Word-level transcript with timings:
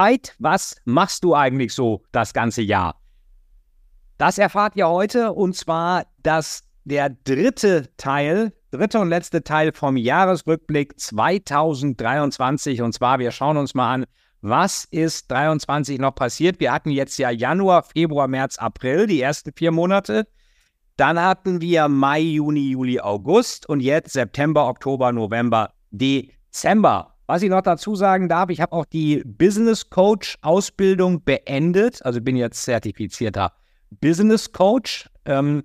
Veit, 0.00 0.34
was 0.38 0.76
machst 0.86 1.24
du 1.24 1.34
eigentlich 1.34 1.74
so 1.74 2.02
das 2.10 2.32
ganze 2.32 2.62
Jahr? 2.62 2.98
Das 4.16 4.38
erfahrt 4.38 4.74
ihr 4.74 4.88
heute 4.88 5.34
und 5.34 5.54
zwar 5.54 6.06
dass 6.22 6.62
der 6.84 7.10
dritte 7.10 7.94
Teil, 7.98 8.54
dritte 8.70 8.98
und 8.98 9.10
letzte 9.10 9.44
Teil 9.44 9.74
vom 9.74 9.98
Jahresrückblick 9.98 10.98
2023 10.98 12.80
und 12.80 12.94
zwar 12.94 13.18
wir 13.18 13.30
schauen 13.30 13.58
uns 13.58 13.74
mal 13.74 13.92
an, 13.92 14.06
was 14.40 14.86
ist 14.86 15.30
23 15.30 15.98
noch 15.98 16.14
passiert? 16.14 16.60
Wir 16.60 16.72
hatten 16.72 16.88
jetzt 16.88 17.18
ja 17.18 17.28
Januar, 17.28 17.82
Februar, 17.82 18.26
März, 18.26 18.56
April, 18.56 19.06
die 19.06 19.20
ersten 19.20 19.52
vier 19.54 19.70
Monate. 19.70 20.26
Dann 20.96 21.20
hatten 21.20 21.60
wir 21.60 21.88
Mai, 21.88 22.20
Juni, 22.20 22.70
Juli, 22.70 22.98
August 23.00 23.68
und 23.68 23.80
jetzt 23.80 24.14
September, 24.14 24.66
Oktober, 24.66 25.12
November, 25.12 25.74
Dezember. 25.90 27.16
Was 27.30 27.42
ich 27.42 27.48
noch 27.48 27.62
dazu 27.62 27.94
sagen 27.94 28.28
darf, 28.28 28.50
ich 28.50 28.60
habe 28.60 28.72
auch 28.72 28.84
die 28.84 29.22
Business 29.24 29.88
Coach 29.88 30.36
Ausbildung 30.42 31.22
beendet, 31.22 32.04
also 32.04 32.20
bin 32.20 32.34
jetzt 32.34 32.64
zertifizierter 32.64 33.52
Business 34.00 34.50
Coach 34.50 35.08
ähm, 35.26 35.62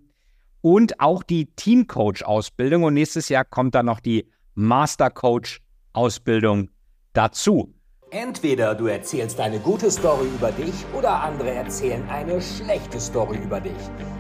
und 0.62 0.99
auch 0.99 1.23
die 1.23 1.48
Team 1.55 1.88
Coach 1.88 2.21
Ausbildung 2.21 2.84
und 2.84 2.93
nächstes 2.93 3.30
Jahr 3.30 3.45
kommt 3.45 3.73
dann 3.73 3.88
noch 3.88 3.99
die 3.99 4.30
Master 4.54 5.09
Coach 5.09 5.59
Ausbildung 5.93 6.70
dazu. 7.13 7.73
Entweder 8.12 8.76
du 8.76 8.85
erzählst 8.85 9.40
eine 9.40 9.57
gute 9.57 9.90
Story 9.90 10.27
über 10.35 10.52
dich 10.52 10.85
oder 10.95 11.20
andere 11.23 11.49
erzählen 11.49 12.07
eine 12.09 12.43
schlechte 12.43 12.99
Story 12.99 13.40
über 13.43 13.59
dich. 13.59 13.73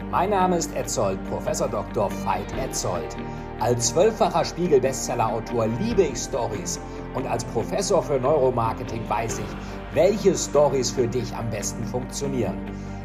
Mein 0.09 0.31
Name 0.31 0.57
ist 0.57 0.75
Etzold, 0.75 1.23
Professor 1.25 1.67
Dr. 1.67 2.09
Veit 2.25 2.51
Etzold. 2.57 3.15
Als 3.61 3.87
zwölffacher 3.87 4.43
Spiegel-Bestseller-Autor 4.43 5.67
liebe 5.79 6.03
ich 6.03 6.17
Stories 6.17 6.77
und 7.13 7.25
als 7.25 7.45
Professor 7.45 8.03
für 8.03 8.19
Neuromarketing 8.19 9.07
weiß 9.07 9.39
ich, 9.39 9.95
welche 9.95 10.35
Stories 10.35 10.91
für 10.91 11.07
dich 11.07 11.33
am 11.33 11.49
besten 11.49 11.85
funktionieren. 11.85 12.57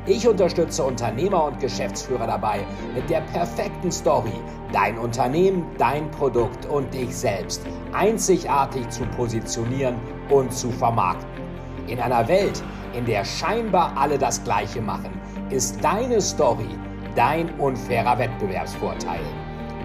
Ich 0.06 0.26
unterstütze 0.26 0.82
Unternehmer 0.82 1.44
und 1.44 1.60
Geschäftsführer 1.60 2.26
dabei, 2.26 2.64
mit 2.94 3.08
der 3.08 3.20
perfekten 3.32 3.92
Story 3.92 4.32
dein 4.72 4.98
Unternehmen, 4.98 5.64
dein 5.78 6.10
Produkt 6.10 6.66
und 6.66 6.92
dich 6.92 7.14
selbst 7.16 7.62
einzigartig 7.92 8.88
zu 8.88 9.04
positionieren 9.16 9.94
und 10.30 10.52
zu 10.52 10.70
vermarkten. 10.72 11.44
In 11.86 12.00
einer 12.00 12.26
Welt, 12.26 12.60
in 12.92 13.06
der 13.06 13.24
scheinbar 13.24 13.96
alle 13.96 14.18
das 14.18 14.42
Gleiche 14.42 14.82
machen, 14.82 15.12
ist 15.50 15.82
deine 15.82 16.20
Story 16.20 16.68
dein 17.14 17.50
unfairer 17.60 18.18
Wettbewerbsvorteil. 18.18 19.20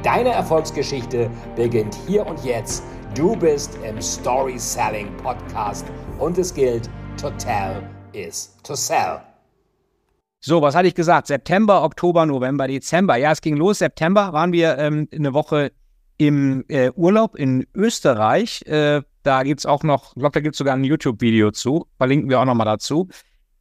Deine 0.05 0.29
Erfolgsgeschichte 0.29 1.31
beginnt 1.55 1.97
hier 2.07 2.27
und 2.27 2.45
jetzt. 2.45 2.83
Du 3.15 3.35
bist 3.35 3.79
im 3.83 3.99
Story 3.99 4.59
Selling 4.59 5.07
Podcast 5.17 5.87
und 6.19 6.37
es 6.37 6.53
gilt, 6.53 6.91
to 7.19 7.31
tell 7.31 7.81
is 8.13 8.55
to 8.61 8.75
sell. 8.75 9.19
So, 10.41 10.61
was 10.61 10.75
hatte 10.75 10.87
ich 10.87 10.93
gesagt? 10.93 11.25
September, 11.25 11.83
Oktober, 11.83 12.27
November, 12.27 12.67
Dezember. 12.67 13.15
Ja, 13.15 13.31
es 13.31 13.41
ging 13.41 13.57
los. 13.57 13.79
September 13.79 14.31
waren 14.31 14.53
wir 14.53 14.77
ähm, 14.77 15.07
eine 15.11 15.33
Woche 15.33 15.71
im 16.17 16.65
äh, 16.67 16.91
Urlaub 16.91 17.35
in 17.35 17.65
Österreich. 17.73 18.61
Äh, 18.67 19.01
da 19.23 19.41
gibt 19.41 19.61
es 19.61 19.65
auch 19.65 19.81
noch, 19.81 20.09
ich 20.15 20.19
glaube, 20.19 20.33
da 20.33 20.39
gibt 20.39 20.53
es 20.53 20.59
sogar 20.59 20.75
ein 20.75 20.83
YouTube-Video 20.83 21.49
zu. 21.49 21.87
Verlinken 21.97 22.29
wir 22.29 22.39
auch 22.39 22.45
nochmal 22.45 22.65
dazu. 22.65 23.09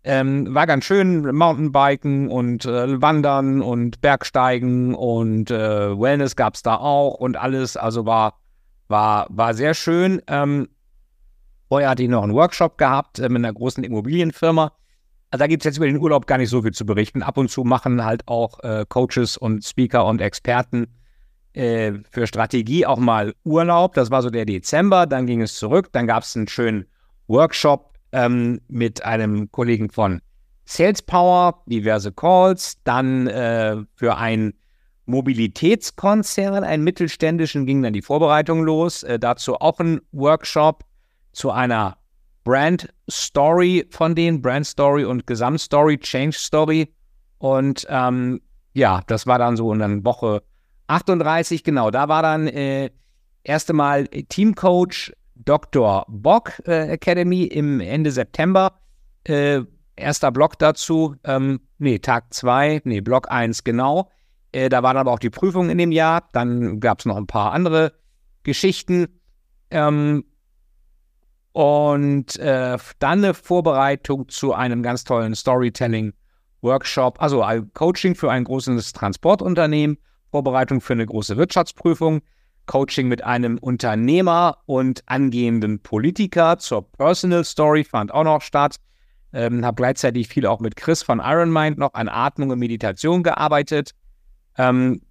Ähm, 0.07 0.55
war 0.55 0.67
ganz 0.67 0.85
schön, 0.85 1.35
Mountainbiken 1.35 2.29
und 2.29 2.67
äh, 2.67 3.01
Wandern 3.01 3.63
und 3.63 4.03
Bergsteigen 4.03 4.95
und 4.95 5.51
äh, 5.51 5.99
Wellness 5.99 6.37
gab 6.37 6.57
es 6.57 6.63
da 6.63 6.77
auch 6.77 7.15
und 7.15 7.39
alles. 7.39 7.79
Also 7.79 8.05
war, 8.05 8.39
war, 8.89 9.27
war 9.31 9.55
sehr 9.55 9.73
schön. 9.73 10.21
Ähm, 10.27 10.69
vorher 11.69 11.89
hatte 11.89 12.03
ich 12.03 12.11
noch 12.11 12.23
einen 12.23 12.35
Workshop 12.35 12.77
gehabt 12.77 13.19
äh, 13.19 13.31
mit 13.31 13.39
einer 13.39 13.55
großen 13.55 13.83
Immobilienfirma. 13.83 14.73
Also 15.31 15.43
da 15.43 15.47
gibt 15.47 15.63
es 15.63 15.65
jetzt 15.65 15.79
über 15.79 15.87
den 15.87 15.99
Urlaub 15.99 16.27
gar 16.27 16.37
nicht 16.37 16.51
so 16.51 16.61
viel 16.61 16.73
zu 16.73 16.85
berichten. 16.85 17.23
Ab 17.23 17.39
und 17.39 17.51
zu 17.51 17.65
machen 17.65 18.05
halt 18.05 18.29
auch 18.29 18.61
äh, 18.63 18.85
Coaches 18.87 19.39
und 19.39 19.65
Speaker 19.65 20.05
und 20.05 20.21
Experten 20.21 20.87
äh, 21.55 21.93
für 22.11 22.27
Strategie 22.27 22.85
auch 22.85 22.99
mal 22.99 23.35
Urlaub. 23.43 23.95
Das 23.95 24.11
war 24.11 24.21
so 24.21 24.29
der 24.29 24.45
Dezember. 24.45 25.07
Dann 25.07 25.27
ging 25.27 25.41
es 25.41 25.57
zurück. 25.57 25.89
Dann 25.93 26.07
gab 26.07 26.25
es 26.25 26.37
einen 26.37 26.47
schönen 26.47 26.85
Workshop 27.27 27.94
ähm, 28.15 28.61
mit 28.69 29.05
einem 29.05 29.51
Kollegen 29.51 29.91
von 29.91 30.23
Sales 30.65 31.03
Power, 31.03 31.63
diverse 31.67 32.13
Calls. 32.13 32.77
Dann 32.85 33.27
äh, 33.27 33.77
für 33.97 34.17
einen 34.17 34.55
Mobilitätskonzern, 35.07 36.65
einen 36.65 36.85
mittelständischen, 36.85 37.67
ging 37.67 37.83
dann 37.83 37.93
die 37.93 38.03
Vorbereitung 38.03 38.63
los. 38.63 39.03
Äh, 39.03 39.19
dazu 39.19 39.57
auch 39.57 39.79
ein 39.81 40.01
Workshop 40.13 40.85
zu 41.33 41.51
einer 41.51 41.99
Brand 42.45 42.89
Story 43.11 43.87
von 43.91 44.15
denen, 44.15 44.41
Brand 44.41 44.67
Story 44.67 45.05
und 45.05 45.27
Gesamtstory, 45.27 45.99
Change 45.99 46.37
Story. 46.39 46.95
Und 47.39 47.87
ähm, 47.91 48.41
ja, 48.73 49.03
das 49.07 49.27
war 49.27 49.39
dann 49.39 49.57
so 49.57 49.73
in 49.73 49.81
der 49.81 50.05
Woche 50.05 50.43
38, 50.87 51.65
genau. 51.65 51.91
Da 51.91 52.09
war 52.09 52.23
dann 52.23 52.47
äh, 52.47 52.91
erste 53.43 53.73
Mal 53.73 54.07
Teamcoach 54.07 55.13
Dr. 55.35 56.05
Bock 56.09 56.61
äh, 56.67 56.93
Academy 56.93 57.45
im 57.45 57.81
Ende 57.81 58.11
September. 58.11 58.81
Äh, 59.25 59.63
erster 59.97 60.31
Block 60.33 60.59
dazu, 60.59 61.17
ähm, 61.25 61.61
nee, 61.79 61.99
Tag 61.99 62.33
2, 62.33 62.83
nee, 62.85 63.01
Block 63.01 63.31
1 63.31 63.65
genau. 63.65 64.11
Äh, 64.53 64.69
da 64.69 64.83
waren 64.83 64.97
aber 64.97 65.13
auch 65.13 65.19
die 65.19 65.31
Prüfungen 65.31 65.71
in 65.71 65.79
dem 65.79 65.93
Jahr. 65.93 66.29
Dann 66.33 66.81
gab 66.81 67.01
es 67.01 67.07
noch 67.07 67.17
ein 67.17 67.27
paar 67.27 67.53
andere 67.53 67.93
Geschichten. 68.43 69.21
Ähm, 69.71 70.25
und 71.53 72.37
äh, 72.39 72.77
dann 72.99 73.25
eine 73.25 73.35
Vorbereitung 73.35 74.29
zu 74.29 74.55
einem 74.55 74.83
ganz 74.83 75.05
tollen 75.05 75.37
Storytelling-Workshop, 75.37 77.23
also 77.23 77.45
Coaching 77.75 78.17
für 78.17 78.31
ein 78.31 78.43
großes 78.43 78.93
Transportunternehmen, 78.93 79.99
Vorbereitung 80.31 80.81
für 80.81 80.95
eine 80.95 81.07
große 81.07 81.37
Wirtschaftsprüfung, 81.37 82.23
Coaching 82.67 83.09
mit 83.09 83.25
einem 83.25 83.59
Unternehmer 83.59 84.59
und 84.67 85.03
angehenden 85.07 85.81
Politiker 85.81 86.59
zur 86.59 86.91
Personal 86.93 87.45
Story 87.45 87.85
fand 87.85 88.13
auch 88.13 88.25
noch 88.25 88.43
statt. 88.43 88.77
Ähm, 89.33 89.65
habe 89.65 89.77
gleichzeitig 89.77 90.29
viel 90.29 90.47
auch 90.47 90.61
mit 90.61 90.77
Chris 90.77 91.03
von 91.03 91.21
Ironmind 91.21 91.79
noch 91.79 91.95
an 91.95 92.09
Atmung 92.09 92.51
und 92.51 92.59
Meditation 92.59 93.23
gearbeitet. 93.23 93.93
Ähm, 94.57 95.03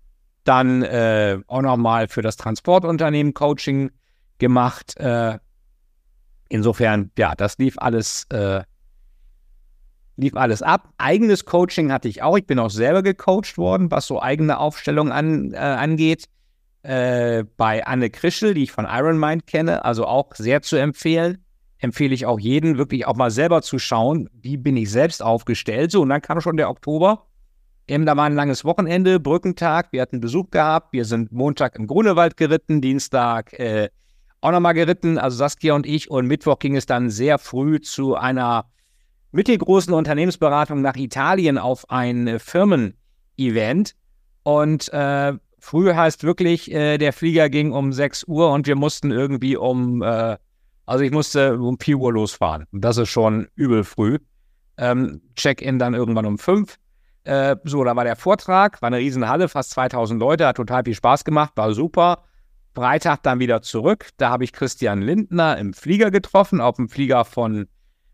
dann 0.46 0.82
äh, 0.84 1.40
auch 1.48 1.62
nochmal 1.62 2.08
für 2.08 2.22
das 2.22 2.38
Transportunternehmen 2.38 3.34
Coaching 3.34 3.92
gemacht. 4.40 4.98
Äh, 4.98 5.40
Insofern, 6.54 7.10
ja, 7.18 7.34
das 7.34 7.58
lief 7.58 7.80
alles, 7.80 8.28
äh, 8.30 8.62
lief 10.18 10.36
alles 10.36 10.62
ab. 10.62 10.94
Eigenes 11.00 11.46
Coaching 11.46 11.92
hatte 11.92 12.08
ich 12.08 12.22
auch. 12.22 12.38
Ich 12.38 12.46
bin 12.46 12.60
auch 12.60 12.70
selber 12.70 13.02
gecoacht 13.02 13.58
worden, 13.58 13.90
was 13.90 14.06
so 14.06 14.22
eigene 14.22 14.60
Aufstellung 14.60 15.12
an, 15.12 15.54
äh, 15.54 15.58
angeht. 15.58 16.26
Äh, 16.84 17.46
bei 17.56 17.86
Anne 17.86 18.10
Krischel, 18.10 18.54
die 18.54 18.64
ich 18.64 18.72
von 18.72 18.86
Ironmind 18.86 19.48
kenne, 19.48 19.86
also 19.86 20.06
auch 20.06 20.36
sehr 20.36 20.62
zu 20.62 20.76
empfehlen. 20.76 21.44
Empfehle 21.78 22.14
ich 22.14 22.26
auch 22.26 22.40
jeden, 22.40 22.78
wirklich 22.78 23.08
auch 23.08 23.16
mal 23.16 23.32
selber 23.32 23.62
zu 23.62 23.80
schauen, 23.80 24.30
wie 24.34 24.58
bin 24.58 24.78
ich 24.78 24.92
selbst 24.92 25.24
aufgestellt. 25.24 25.92
So, 25.92 26.02
und 26.02 26.10
dann 26.10 26.22
kam 26.22 26.42
schon 26.42 26.58
der 26.58 26.70
Oktober. 26.70 27.28
Eben, 27.88 28.06
da 28.06 28.16
war 28.16 28.26
ein 28.26 28.36
langes 28.36 28.64
Wochenende, 28.64 29.20
Brückentag. 29.20 29.92
Wir 29.92 30.02
hatten 30.02 30.22
Besuch 30.22 30.50
gehabt. 30.52 30.94
Wir 30.94 31.06
sind 31.06 31.32
Montag 31.32 31.76
im 31.76 31.88
Grunewald 31.88 32.38
geritten, 32.38 32.82
Dienstag 32.82 33.54
äh, 33.60 33.90
auch 34.40 34.52
nochmal 34.52 34.74
geritten, 34.74 35.18
also 35.18 35.38
Saskia 35.38 35.74
und 35.74 35.86
ich. 35.86 36.12
Und 36.12 36.28
Mittwoch 36.28 36.60
ging 36.60 36.76
es 36.76 36.86
dann 36.86 37.10
sehr 37.10 37.40
früh 37.40 37.80
zu 37.80 38.16
einer 38.16 38.66
mittelgroßen 39.32 39.94
Unternehmensberatung 39.94 40.82
nach 40.82 40.98
Italien 40.98 41.58
auf 41.58 41.90
ein 41.90 42.40
Firmen-Event. 42.40 43.96
Und 44.44 44.92
äh, 44.92 45.34
früh 45.64 45.94
heißt 45.94 46.24
wirklich, 46.24 46.72
äh, 46.72 46.98
der 46.98 47.14
Flieger 47.14 47.50
ging 47.50 47.72
um 47.72 47.94
6 47.94 48.26
Uhr 48.28 48.52
und 48.52 48.68
wir 48.68 48.76
mussten 48.76 49.12
irgendwie 49.12 49.56
um, 49.56 50.02
äh, 50.02 50.38
also 50.86 51.04
ich 51.04 51.12
musste 51.12 51.58
um 51.58 51.80
4 51.80 51.98
Uhr 51.98 52.14
losfahren. 52.14 52.66
Das 52.74 52.98
ist 52.98 53.10
schon 53.10 53.48
übel 53.56 53.84
früh. 53.86 54.20
Ähm, 54.78 55.22
Check-in 55.36 55.80
dann 55.80 55.94
irgendwann 55.94 56.26
um 56.26 56.38
5. 56.38 56.76
Äh, 57.24 57.56
so, 57.64 57.84
da 57.86 57.96
war 57.96 58.04
der 58.04 58.18
Vortrag, 58.18 58.82
war 58.82 58.88
eine 58.88 58.98
Riesenhalle, 58.98 59.48
fast 59.48 59.72
2000 59.72 60.20
Leute, 60.20 60.46
hat 60.46 60.58
total 60.58 60.84
viel 60.84 60.96
Spaß 60.96 61.24
gemacht, 61.24 61.54
war 61.56 61.74
super. 61.74 62.24
Freitag 62.76 63.24
dann 63.24 63.40
wieder 63.40 63.62
zurück. 63.62 64.10
Da 64.18 64.32
habe 64.32 64.44
ich 64.44 64.52
Christian 64.52 65.02
Lindner 65.02 65.58
im 65.58 65.74
Flieger 65.74 66.12
getroffen, 66.12 66.60
auf 66.60 66.76
dem 66.76 66.90
Flieger 66.90 67.24
von, 67.24 67.68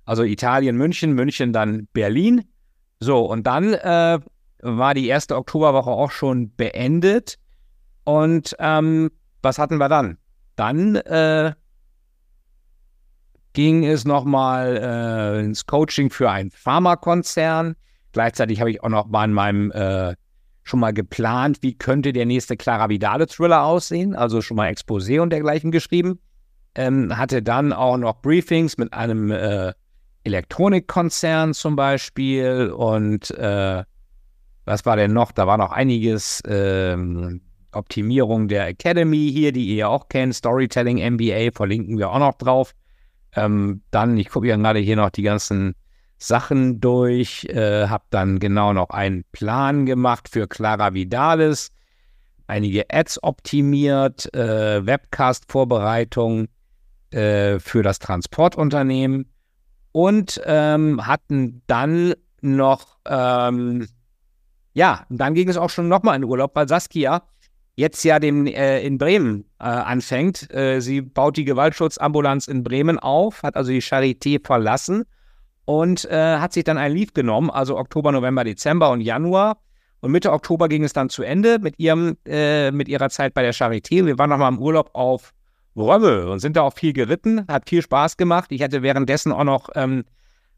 also 0.06 0.22
Italien, 0.22 0.78
München, 0.78 1.14
München 1.14 1.52
dann 1.52 1.88
Berlin. 1.94 2.44
So, 3.00 3.26
und 3.26 3.48
dann 3.48 3.74
äh, 3.74 4.20
war 4.62 4.94
die 4.94 5.08
erste 5.08 5.36
Oktoberwoche 5.36 5.90
auch 5.90 6.12
schon 6.12 6.56
beendet. 6.56 7.39
Und 8.10 8.56
ähm, 8.58 9.12
was 9.44 9.60
hatten 9.60 9.78
wir 9.78 9.88
dann? 9.88 10.18
Dann 10.56 10.96
äh, 10.96 11.54
ging 13.54 13.86
es 13.86 14.04
nochmal 14.04 14.78
äh, 14.82 15.46
ins 15.46 15.68
Coaching 15.68 16.10
für 16.10 16.32
einen 16.32 16.50
Pharmakonzern. 16.50 17.76
Gleichzeitig 18.12 18.62
habe 18.62 18.72
ich 18.72 18.82
auch 18.84 18.90
noch 18.90 19.06
mal 19.10 19.26
in 19.26 19.34
meinem 19.34 19.72
äh, 19.74 20.16
schon 20.64 20.80
mal 20.80 20.92
geplant, 20.92 21.60
wie 21.62 21.78
könnte 21.78 22.12
der 22.12 22.26
nächste 22.26 22.58
Clara 22.58 22.90
Vidale-Thriller 22.90 23.64
aussehen, 23.64 24.16
also 24.16 24.42
schon 24.42 24.58
mal 24.58 24.72
Exposé 24.72 25.22
und 25.22 25.30
dergleichen 25.30 25.70
geschrieben. 25.70 26.20
Ähm, 26.74 27.16
hatte 27.16 27.44
dann 27.44 27.72
auch 27.74 27.98
noch 27.98 28.24
Briefings 28.24 28.80
mit 28.80 28.92
einem 28.92 29.30
äh, 29.30 29.74
Elektronikkonzern 30.24 31.54
zum 31.54 31.76
Beispiel 31.76 32.74
und 32.76 33.30
äh, 33.30 33.84
was 34.66 34.86
war 34.88 34.96
denn 34.96 35.14
noch? 35.14 35.32
Da 35.32 35.46
war 35.46 35.60
noch 35.60 35.72
einiges. 35.72 36.42
Ähm, 36.48 37.42
Optimierung 37.72 38.48
der 38.48 38.68
Academy 38.68 39.32
hier, 39.32 39.52
die 39.52 39.68
ihr 39.68 39.76
ja 39.76 39.88
auch 39.88 40.10
kennt, 40.10 40.36
Storytelling 40.36 40.98
MBA, 41.14 41.52
verlinken 41.54 41.98
wir 41.98 42.10
auch 42.12 42.20
noch 42.20 42.36
drauf. 42.36 42.74
Ähm, 43.36 43.82
dann, 43.92 44.18
ich 44.18 44.30
gucke 44.30 44.48
ja 44.48 44.56
gerade 44.56 44.80
hier 44.80 44.96
noch 44.96 45.10
die 45.10 45.22
ganzen 45.22 45.76
Sachen 46.18 46.82
durch, 46.82 47.46
äh, 47.46 47.88
habe 47.88 48.04
dann 48.10 48.40
genau 48.40 48.74
noch 48.74 48.90
einen 48.90 49.24
Plan 49.32 49.86
gemacht 49.86 50.28
für 50.30 50.48
Clara 50.48 50.94
Vidalis, 50.94 51.72
einige 52.48 52.86
Ads 52.90 53.24
optimiert, 53.24 54.34
äh, 54.34 54.86
Webcast-Vorbereitung 54.86 56.48
äh, 57.12 57.60
für 57.60 57.84
das 57.84 58.00
Transportunternehmen. 58.00 59.32
Und 59.92 60.40
ähm, 60.46 61.06
hatten 61.08 61.64
dann 61.66 62.14
noch, 62.42 62.98
ähm, 63.08 63.88
ja, 64.74 65.06
dann 65.10 65.34
ging 65.34 65.50
es 65.50 65.58
auch 65.58 65.70
schon 65.70 65.88
nochmal 65.88 66.16
in 66.16 66.24
Urlaub, 66.24 66.52
weil 66.54 66.68
Saskia 66.68 67.24
jetzt 67.80 68.04
ja 68.04 68.20
dem, 68.20 68.46
äh, 68.46 68.82
in 68.82 68.98
Bremen 68.98 69.46
äh, 69.58 69.64
anfängt. 69.64 70.54
Äh, 70.54 70.82
sie 70.82 71.02
baut 71.02 71.38
die 71.38 71.46
Gewaltschutzambulanz 71.46 72.50
in 72.50 72.62
Bremen 72.62 73.00
auf, 73.00 73.42
hat 73.42 73.56
also 73.56 73.72
die 73.72 73.82
Charité 73.82 74.46
verlassen 74.46 75.06
und 75.64 76.04
äh, 76.06 76.38
hat 76.38 76.52
sich 76.52 76.66
dann 76.66 76.78
ein 76.78 76.92
Leave 76.92 77.14
genommen, 77.14 77.50
also 77.50 77.78
Oktober, 77.78 78.12
November, 78.12 78.44
Dezember 78.44 78.92
und 78.92 79.00
Januar. 79.00 79.58
Und 80.02 80.12
Mitte 80.12 80.34
Oktober 80.34 80.68
ging 80.68 80.84
es 80.84 80.92
dann 80.92 81.10
zu 81.10 81.24
Ende 81.24 81.58
mit, 81.60 81.80
ihrem, 81.80 82.18
äh, 82.26 82.72
mit 82.72 82.90
ihrer 82.90 83.10
Zeit 83.10 83.34
bei 83.34 83.44
der 83.44 83.54
Charité. 83.54 84.06
Wir 84.06 84.18
waren 84.18 84.30
nochmal 84.30 84.52
im 84.52 84.60
Urlaub 84.60 84.90
auf 84.94 85.34
Römmel 85.78 86.28
und 86.28 86.40
sind 86.40 86.58
da 86.58 86.64
auch 86.64 86.74
viel 86.74 86.92
geritten, 86.92 87.46
hat 87.48 87.70
viel 87.70 87.82
Spaß 87.82 88.18
gemacht. 88.18 88.52
Ich 88.52 88.62
hatte 88.62 88.82
währenddessen 88.82 89.32
auch 89.32 89.46
noch 89.46 89.70
ähm, 89.76 90.04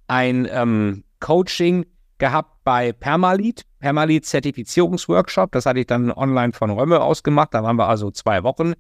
ein 0.07 0.47
ähm, 0.51 1.03
Coaching 1.19 1.85
gehabt 2.17 2.50
bei 2.63 2.93
Permalit, 2.93 3.63
Permalit 3.79 4.25
Zertifizierungsworkshop. 4.25 5.51
Das 5.51 5.65
hatte 5.65 5.79
ich 5.79 5.87
dann 5.87 6.11
online 6.11 6.53
von 6.53 6.69
Römmel 6.69 6.99
ausgemacht. 6.99 7.53
Da 7.53 7.63
waren 7.63 7.77
wir 7.77 7.87
also 7.87 8.11
zwei 8.11 8.43
Wochen. 8.43 8.73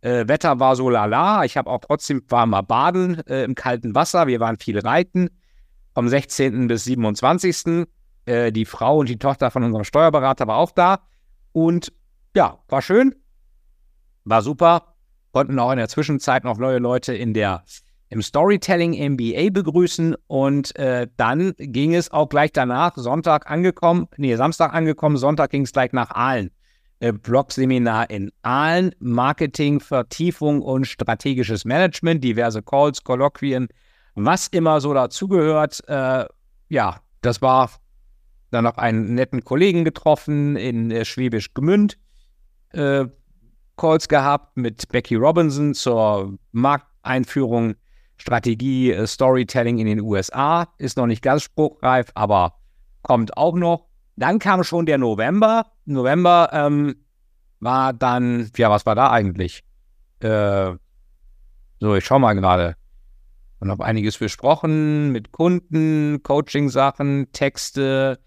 Äh, 0.00 0.26
Wetter 0.28 0.58
war 0.60 0.76
so 0.76 0.88
lala. 0.88 1.44
Ich 1.44 1.56
habe 1.56 1.70
auch 1.70 1.80
trotzdem 1.80 2.22
war 2.28 2.46
mal 2.46 2.62
baden 2.62 3.24
äh, 3.26 3.44
im 3.44 3.54
kalten 3.54 3.94
Wasser. 3.94 4.26
Wir 4.26 4.40
waren 4.40 4.56
viel 4.56 4.78
reiten. 4.78 5.28
Vom 5.94 6.08
16. 6.08 6.68
bis 6.68 6.84
27. 6.84 7.86
Äh, 8.24 8.52
die 8.52 8.64
Frau 8.64 8.98
und 8.98 9.08
die 9.08 9.18
Tochter 9.18 9.50
von 9.50 9.62
unserem 9.62 9.84
Steuerberater 9.84 10.46
war 10.46 10.56
auch 10.56 10.70
da. 10.70 11.00
Und 11.52 11.92
ja, 12.34 12.58
war 12.68 12.80
schön. 12.80 13.14
War 14.24 14.42
super. 14.42 14.94
Konnten 15.32 15.58
auch 15.58 15.70
in 15.72 15.78
der 15.78 15.88
Zwischenzeit 15.88 16.44
noch 16.44 16.58
neue 16.58 16.78
Leute 16.78 17.14
in 17.14 17.34
der 17.34 17.64
im 18.10 18.22
Storytelling 18.22 18.92
MBA 19.12 19.50
begrüßen 19.50 20.16
und 20.26 20.74
äh, 20.76 21.06
dann 21.16 21.54
ging 21.58 21.94
es 21.94 22.10
auch 22.10 22.28
gleich 22.28 22.52
danach, 22.52 22.96
Sonntag 22.96 23.48
angekommen, 23.48 24.08
nee, 24.16 24.34
Samstag 24.34 24.74
angekommen, 24.74 25.16
Sonntag 25.16 25.50
ging 25.50 25.62
es 25.62 25.72
gleich 25.72 25.92
nach 25.92 26.10
Aalen. 26.10 26.50
Äh, 26.98 27.12
Blog-Seminar 27.12 28.10
in 28.10 28.32
Aalen, 28.42 28.94
Marketing, 28.98 29.78
Vertiefung 29.78 30.60
und 30.60 30.86
strategisches 30.86 31.64
Management, 31.64 32.22
diverse 32.22 32.62
Calls, 32.62 33.04
Kolloquien, 33.04 33.68
was 34.16 34.48
immer 34.48 34.80
so 34.80 34.92
dazugehört. 34.92 35.80
Äh, 35.88 36.26
ja, 36.68 37.00
das 37.22 37.40
war 37.40 37.70
dann 38.50 38.64
noch 38.64 38.76
einen 38.76 39.14
netten 39.14 39.44
Kollegen 39.44 39.84
getroffen 39.84 40.56
in 40.56 40.90
äh, 40.90 41.04
Schwäbisch 41.04 41.54
Gmünd. 41.54 41.96
Äh, 42.72 43.06
Calls 43.76 44.08
gehabt 44.08 44.56
mit 44.56 44.88
Becky 44.88 45.14
Robinson 45.14 45.74
zur 45.74 46.38
Markteinführung 46.52 47.76
Strategie 48.20 48.92
äh, 48.92 49.06
Storytelling 49.06 49.78
in 49.78 49.86
den 49.86 50.00
USA. 50.00 50.68
Ist 50.78 50.96
noch 50.96 51.06
nicht 51.06 51.22
ganz 51.22 51.42
spruchreif, 51.42 52.10
aber 52.14 52.54
kommt 53.02 53.36
auch 53.36 53.54
noch. 53.54 53.86
Dann 54.16 54.38
kam 54.38 54.62
schon 54.62 54.86
der 54.86 54.98
November. 54.98 55.66
November 55.86 56.50
ähm, 56.52 56.96
war 57.60 57.92
dann, 57.92 58.50
ja, 58.56 58.70
was 58.70 58.84
war 58.84 58.94
da 58.94 59.10
eigentlich? 59.10 59.64
Äh, 60.20 60.72
so, 61.78 61.94
ich 61.94 62.04
schau 62.04 62.18
mal 62.18 62.34
gerade. 62.34 62.76
Und 63.58 63.70
habe 63.70 63.84
einiges 63.84 64.18
besprochen 64.18 65.12
mit 65.12 65.32
Kunden, 65.32 66.22
Coaching-Sachen, 66.22 67.32
Texte, 67.32 68.18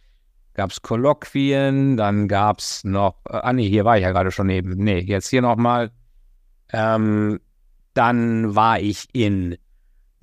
gab 0.54 0.72
es 0.72 0.82
Kolloquien, 0.82 1.98
dann 1.98 2.28
gab 2.28 2.60
es 2.60 2.84
noch, 2.84 3.18
äh, 3.28 3.38
ah 3.38 3.54
nee, 3.54 3.68
hier 3.68 3.86
war 3.86 3.98
ich 3.98 4.04
ja 4.04 4.12
gerade 4.12 4.32
schon 4.32 4.50
eben, 4.50 4.76
nee, 4.76 5.00
jetzt 5.00 5.30
hier 5.30 5.42
nochmal. 5.42 5.92
Ähm, 6.72 7.40
dann 7.94 8.56
war 8.56 8.80
ich 8.80 9.08
in 9.14 9.58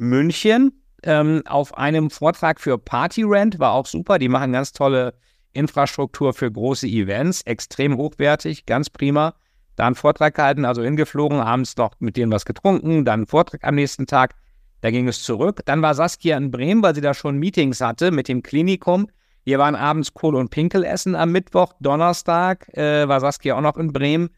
München 0.01 0.83
ähm, 1.03 1.43
auf 1.47 1.77
einem 1.77 2.11
Vortrag 2.11 2.59
für 2.59 2.79
Party 2.79 3.23
Rent, 3.23 3.59
war 3.59 3.73
auch 3.73 3.87
super. 3.87 4.19
Die 4.19 4.29
machen 4.29 4.53
ganz 4.53 4.73
tolle 4.73 5.15
Infrastruktur 5.53 6.33
für 6.33 6.51
große 6.51 6.87
Events, 6.87 7.43
extrem 7.43 7.97
hochwertig, 7.97 8.67
ganz 8.67 8.89
prima. 8.91 9.35
Da 9.77 9.87
einen 9.87 9.95
Vortrag 9.95 10.35
gehalten, 10.35 10.65
also 10.65 10.83
hingeflogen, 10.83 11.39
abends 11.41 11.77
noch 11.77 11.93
mit 12.01 12.17
denen 12.17 12.33
was 12.33 12.45
getrunken, 12.45 13.05
dann 13.05 13.21
einen 13.21 13.27
Vortrag 13.27 13.65
am 13.65 13.75
nächsten 13.75 14.07
Tag. 14.07 14.35
Da 14.81 14.91
ging 14.91 15.07
es 15.07 15.23
zurück. 15.23 15.61
Dann 15.67 15.83
war 15.83 15.95
Saskia 15.95 16.37
in 16.37 16.51
Bremen, 16.51 16.83
weil 16.83 16.95
sie 16.95 17.03
da 17.03 17.13
schon 17.13 17.39
Meetings 17.39 17.81
hatte 17.81 18.11
mit 18.11 18.29
dem 18.29 18.43
Klinikum. 18.43 19.09
Wir 19.45 19.59
waren 19.59 19.75
abends 19.75 20.15
Kohl 20.15 20.35
und 20.35 20.51
Pinkel 20.51 20.85
essen 20.85 21.15
am 21.15 21.33
Mittwoch, 21.33 21.75
Donnerstag 21.81 22.69
äh, 22.77 23.09
war 23.09 23.21
Saskia 23.21 23.57
auch 23.57 23.63
noch 23.63 23.77
in 23.77 23.93
Bremen. 23.93 24.31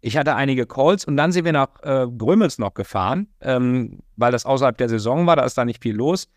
Ich 0.00 0.16
hatte 0.16 0.34
einige 0.34 0.66
Calls 0.66 1.04
und 1.04 1.16
dann 1.16 1.32
sind 1.32 1.44
wir 1.44 1.52
nach 1.52 1.68
äh, 1.82 2.06
Grömels 2.06 2.58
noch 2.58 2.74
gefahren, 2.74 3.28
ähm, 3.40 4.00
weil 4.16 4.32
das 4.32 4.46
außerhalb 4.46 4.76
der 4.78 4.88
Saison 4.88 5.26
war, 5.26 5.36
da 5.36 5.44
ist 5.44 5.58
da 5.58 5.64
nicht 5.64 5.82
viel 5.82 5.94
los. 5.94 6.28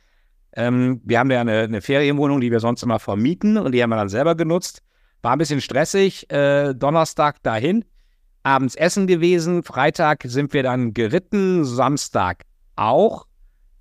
Ähm, 0.55 1.01
wir 1.03 1.19
haben 1.19 1.31
ja 1.31 1.41
eine, 1.41 1.61
eine, 1.61 1.81
Ferienwohnung, 1.81 2.41
die 2.41 2.51
wir 2.51 2.59
sonst 2.59 2.83
immer 2.83 2.99
vermieten 2.99 3.57
und 3.57 3.71
die 3.71 3.81
haben 3.81 3.89
wir 3.89 3.95
dann 3.95 4.09
selber 4.09 4.35
genutzt. 4.35 4.83
War 5.21 5.31
ein 5.31 5.39
bisschen 5.39 5.61
stressig. 5.61 6.29
Äh, 6.29 6.73
Donnerstag 6.73 7.41
dahin, 7.41 7.85
abends 8.43 8.75
essen 8.75 9.07
gewesen. 9.07 9.63
Freitag 9.63 10.23
sind 10.25 10.53
wir 10.53 10.63
dann 10.63 10.93
geritten, 10.93 11.63
Samstag 11.63 12.43
auch. 12.75 13.25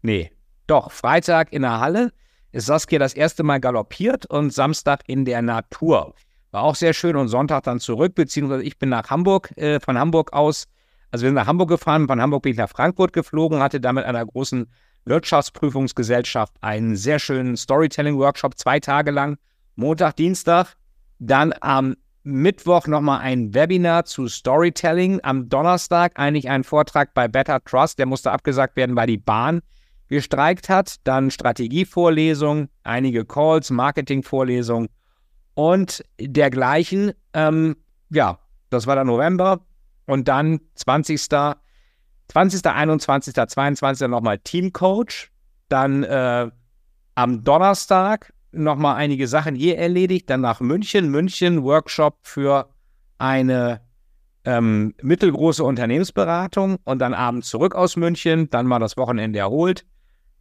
Nee, 0.01 0.31
doch, 0.67 0.93
Freitag 0.93 1.53
in 1.53 1.63
der 1.63 1.81
Halle 1.81 2.13
ist 2.53 2.67
Saskia 2.67 2.99
das 2.99 3.15
erste 3.15 3.43
Mal 3.43 3.61
galoppiert 3.61 4.27
und 4.27 4.53
Samstag 4.53 5.01
in 5.07 5.25
der 5.25 5.43
Natur. 5.43 6.15
War 6.53 6.65
auch 6.65 6.75
sehr 6.75 6.93
schön 6.93 7.17
und 7.17 7.29
Sonntag 7.29 7.63
dann 7.63 7.81
zurück, 7.81 8.15
beziehungsweise 8.15 8.63
ich 8.63 8.79
bin 8.79 8.91
nach 8.91 9.09
Hamburg, 9.09 9.57
äh, 9.57 9.81
von 9.81 9.99
Hamburg 9.99 10.35
aus, 10.35 10.67
also 11.11 11.23
wir 11.23 11.29
sind 11.29 11.35
nach 11.35 11.47
Hamburg 11.47 11.71
gefahren, 11.71 12.07
von 12.07 12.21
Hamburg 12.21 12.43
bin 12.43 12.53
ich 12.53 12.59
nach 12.59 12.69
Frankfurt 12.69 13.15
geflogen, 13.15 13.61
hatte 13.61 13.81
da 13.81 13.91
mit 13.95 14.05
einer 14.05 14.25
großen 14.25 14.71
Wirtschaftsprüfungsgesellschaft 15.07 16.53
einen 16.61 16.95
sehr 16.95 17.19
schönen 17.19 17.57
Storytelling-Workshop, 17.57 18.59
zwei 18.59 18.81
Tage 18.81 19.11
lang, 19.11 19.39
Montag, 19.77 20.17
Dienstag, 20.17 20.75
dann 21.19 21.55
am 21.63 21.97
Mittwoch 22.23 22.87
nochmal 22.87 23.21
ein 23.21 23.55
Webinar 23.55 24.05
zu 24.05 24.29
Storytelling, 24.29 25.21
am 25.23 25.49
Donnerstag 25.49 26.19
eigentlich 26.19 26.51
ein 26.51 26.65
Vortrag 26.65 27.15
bei 27.15 27.29
Better 27.29 27.65
Trust, 27.65 27.99
der 27.99 28.05
musste 28.05 28.31
abgesagt 28.31 28.77
werden, 28.77 28.95
weil 28.95 29.07
die 29.07 29.17
Bahn 29.17 29.63
gestreikt 30.09 30.69
hat, 30.69 30.97
dann 31.05 31.31
Strategievorlesung, 31.31 32.69
einige 32.83 33.25
Calls, 33.25 33.71
Marketingvorlesungen 33.71 34.91
und 35.55 36.05
dergleichen. 36.21 37.13
Ähm, 37.35 37.77
ja, 38.11 38.39
das 38.71 38.87
war 38.87 38.95
der 38.95 39.05
November 39.05 39.61
und 40.07 40.29
dann 40.29 40.61
20. 40.75 41.29
20., 42.29 42.67
21., 42.67 43.35
22. 43.35 44.09
nochmal 44.09 44.39
Teamcoach. 44.39 45.31
Dann 45.69 46.03
äh, 46.03 46.51
am 47.15 47.45
Donnerstag 47.45 48.33
nochmal 48.53 48.97
einige 48.97 49.29
Sachen 49.29 49.55
hier 49.55 49.79
erledigt. 49.79 50.31
Dann 50.31 50.41
nach 50.41 50.61
München, 50.61 51.11
München 51.11 51.63
Workshop 51.63 52.19
für 52.23 52.71
eine 53.19 53.81
ähm, 54.45 54.95
mittelgroße 55.03 55.63
Unternehmensberatung 55.63 56.79
und 56.85 56.99
dann 56.99 57.15
abends 57.15 57.49
zurück 57.49 57.75
aus 57.75 57.97
München. 57.97 58.51
Dann 58.51 58.67
mal 58.67 58.79
das 58.79 58.97
Wochenende 58.97 59.39
erholt. 59.39 59.85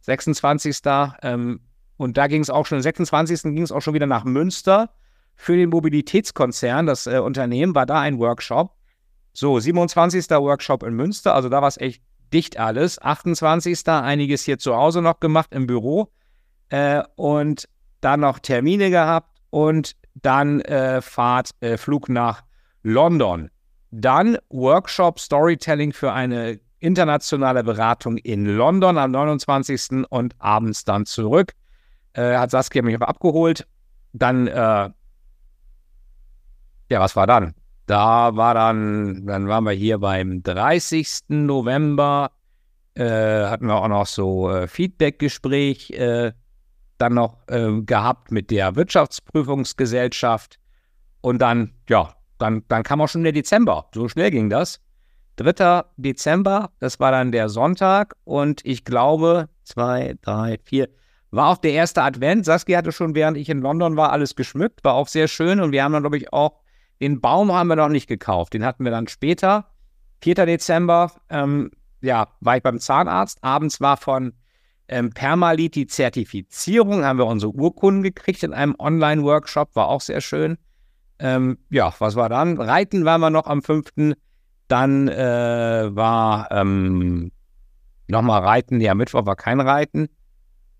26. 0.00 0.78
Ähm, 1.22 1.60
und 1.96 2.16
da 2.16 2.26
ging 2.26 2.42
es 2.42 2.50
auch 2.50 2.66
schon, 2.66 2.82
26. 2.82 3.42
ging 3.54 3.62
es 3.62 3.72
auch 3.72 3.80
schon 3.80 3.94
wieder 3.94 4.06
nach 4.06 4.24
Münster 4.24 4.90
für 5.34 5.56
den 5.56 5.70
Mobilitätskonzern, 5.70 6.86
das 6.86 7.06
äh, 7.06 7.18
Unternehmen, 7.18 7.74
war 7.74 7.86
da 7.86 8.00
ein 8.00 8.18
Workshop. 8.18 8.72
So, 9.32 9.58
27. 9.58 10.30
Workshop 10.30 10.82
in 10.82 10.94
Münster, 10.94 11.34
also 11.34 11.48
da 11.48 11.62
war 11.62 11.68
es 11.68 11.78
echt 11.78 12.02
dicht 12.32 12.58
alles. 12.58 13.00
28. 13.00 13.88
einiges 13.88 14.44
hier 14.44 14.58
zu 14.58 14.76
Hause 14.76 15.02
noch 15.02 15.20
gemacht 15.20 15.48
im 15.52 15.66
Büro 15.66 16.10
äh, 16.70 17.02
und 17.16 17.68
dann 18.00 18.20
noch 18.20 18.38
Termine 18.38 18.90
gehabt 18.90 19.40
und 19.50 19.96
dann 20.14 20.60
äh, 20.62 21.00
Fahrt, 21.00 21.50
äh, 21.60 21.76
Flug 21.76 22.08
nach 22.08 22.42
London. 22.82 23.50
Dann 23.90 24.38
Workshop 24.50 25.20
Storytelling 25.20 25.92
für 25.92 26.12
eine 26.12 26.58
internationale 26.78 27.62
Beratung 27.62 28.18
in 28.18 28.44
London 28.44 28.98
am 28.98 29.12
29. 29.12 30.04
und 30.10 30.34
abends 30.38 30.84
dann 30.84 31.06
zurück. 31.06 31.52
Äh, 32.14 32.36
hat 32.36 32.50
Saskia 32.50 32.82
mich 32.82 32.94
aber 32.94 33.08
abgeholt. 33.08 33.66
Dann 34.12 34.46
äh, 34.48 34.90
ja, 36.92 37.00
was 37.00 37.16
war 37.16 37.26
dann? 37.26 37.54
Da 37.86 38.36
war 38.36 38.54
dann, 38.54 39.26
dann 39.26 39.48
waren 39.48 39.64
wir 39.64 39.72
hier 39.72 39.98
beim 39.98 40.42
30. 40.42 41.22
November. 41.28 42.30
äh, 42.94 43.46
hatten 43.46 43.66
wir 43.66 43.76
auch 43.76 43.88
noch 43.88 44.06
so 44.06 44.50
äh, 44.50 44.68
Feedback-Gespräch 44.68 45.90
äh, 45.92 46.32
dann 46.98 47.14
noch 47.14 47.38
äh, 47.48 47.80
gehabt 47.80 48.30
mit 48.30 48.50
der 48.50 48.76
Wirtschaftsprüfungsgesellschaft. 48.76 50.58
Und 51.22 51.40
dann, 51.40 51.72
ja, 51.88 52.14
dann, 52.36 52.62
dann 52.68 52.82
kam 52.82 53.00
auch 53.00 53.08
schon 53.08 53.22
der 53.22 53.32
Dezember. 53.32 53.88
So 53.94 54.08
schnell 54.08 54.30
ging 54.30 54.50
das. 54.50 54.78
3. 55.36 55.84
Dezember, 55.96 56.70
das 56.78 57.00
war 57.00 57.10
dann 57.10 57.32
der 57.32 57.48
Sonntag. 57.48 58.14
Und 58.24 58.60
ich 58.66 58.84
glaube, 58.84 59.48
zwei, 59.64 60.16
drei, 60.20 60.58
vier, 60.62 60.90
war 61.30 61.48
auch 61.48 61.58
der 61.58 61.72
erste 61.72 62.02
Advent. 62.02 62.44
Saskia 62.44 62.76
hatte 62.76 62.92
schon, 62.92 63.14
während 63.14 63.38
ich 63.38 63.48
in 63.48 63.62
London 63.62 63.96
war, 63.96 64.12
alles 64.12 64.36
geschmückt. 64.36 64.84
War 64.84 64.92
auch 64.92 65.08
sehr 65.08 65.28
schön. 65.28 65.60
Und 65.60 65.72
wir 65.72 65.82
haben 65.82 65.94
dann, 65.94 66.02
glaube 66.02 66.18
ich, 66.18 66.30
auch 66.34 66.61
den 67.02 67.20
Baum 67.20 67.52
haben 67.52 67.66
wir 67.66 67.76
noch 67.76 67.88
nicht 67.88 68.06
gekauft. 68.06 68.54
Den 68.54 68.64
hatten 68.64 68.84
wir 68.84 68.92
dann 68.92 69.08
später. 69.08 69.66
4. 70.22 70.46
Dezember, 70.46 71.10
ähm, 71.30 71.72
ja, 72.00 72.28
war 72.40 72.56
ich 72.56 72.62
beim 72.62 72.78
Zahnarzt. 72.78 73.42
Abends 73.42 73.80
war 73.80 73.96
von 73.96 74.34
ähm, 74.86 75.10
Permalit 75.10 75.74
die 75.74 75.88
Zertifizierung. 75.88 77.04
Haben 77.04 77.18
wir 77.18 77.26
unsere 77.26 77.52
Urkunden 77.52 78.04
gekriegt 78.04 78.44
in 78.44 78.54
einem 78.54 78.76
Online-Workshop. 78.78 79.74
War 79.74 79.88
auch 79.88 80.00
sehr 80.00 80.20
schön. 80.20 80.58
Ähm, 81.18 81.58
ja, 81.70 81.92
was 81.98 82.14
war 82.14 82.28
dann? 82.28 82.60
Reiten 82.60 83.04
waren 83.04 83.20
wir 83.20 83.30
noch 83.30 83.46
am 83.46 83.62
5. 83.62 84.14
Dann 84.68 85.08
äh, 85.08 85.88
war 85.90 86.52
ähm, 86.52 87.32
nochmal 88.06 88.42
Reiten. 88.42 88.80
Ja, 88.80 88.94
Mittwoch 88.94 89.26
war 89.26 89.34
kein 89.34 89.60
Reiten. 89.60 90.08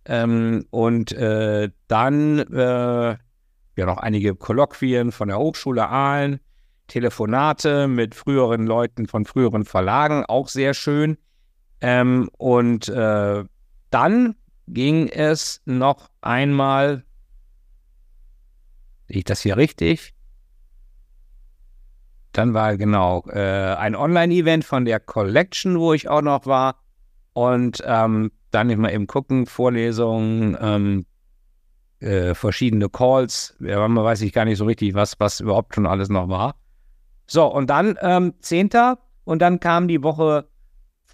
Ähm, 0.04 0.66
und 0.70 1.10
äh, 1.12 1.70
dann 1.88 2.38
äh, 2.38 3.16
ja 3.76 3.86
noch 3.86 3.98
einige 3.98 4.34
Kolloquien 4.34 5.12
von 5.12 5.28
der 5.28 5.38
Hochschule 5.38 5.88
Aalen, 5.88 6.40
Telefonate 6.88 7.88
mit 7.88 8.14
früheren 8.14 8.66
Leuten 8.66 9.06
von 9.06 9.24
früheren 9.24 9.64
Verlagen, 9.64 10.24
auch 10.26 10.48
sehr 10.48 10.74
schön. 10.74 11.16
Ähm, 11.80 12.28
und 12.38 12.88
äh, 12.88 13.44
dann 13.90 14.34
ging 14.68 15.08
es 15.08 15.60
noch 15.64 16.10
einmal, 16.20 17.04
sehe 19.08 19.18
ich 19.18 19.24
das 19.24 19.40
hier 19.40 19.56
richtig? 19.56 20.14
Dann 22.32 22.54
war 22.54 22.76
genau 22.76 23.24
äh, 23.28 23.74
ein 23.74 23.94
Online-Event 23.94 24.64
von 24.64 24.84
der 24.84 25.00
Collection, 25.00 25.78
wo 25.78 25.92
ich 25.92 26.08
auch 26.08 26.22
noch 26.22 26.46
war. 26.46 26.76
Und 27.34 27.82
ähm, 27.86 28.30
dann 28.50 28.66
nicht 28.68 28.78
mal 28.78 28.92
eben 28.92 29.06
gucken, 29.06 29.46
Vorlesungen, 29.46 30.56
ähm, 30.60 31.06
äh, 32.02 32.34
verschiedene 32.34 32.88
Calls. 32.88 33.56
Ja, 33.60 33.86
man 33.86 34.04
weiß 34.04 34.22
ich 34.22 34.32
gar 34.32 34.44
nicht 34.44 34.58
so 34.58 34.64
richtig, 34.64 34.94
was, 34.94 35.18
was 35.18 35.40
überhaupt 35.40 35.74
schon 35.74 35.86
alles 35.86 36.08
noch 36.08 36.28
war. 36.28 36.56
So, 37.26 37.46
und 37.46 37.70
dann 37.70 37.96
ähm, 38.02 38.34
10. 38.40 38.70
Und 39.24 39.40
dann 39.40 39.60
kam 39.60 39.88
die 39.88 40.02
Woche 40.02 40.48